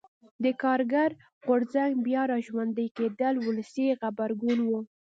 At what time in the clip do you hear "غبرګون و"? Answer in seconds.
4.01-4.69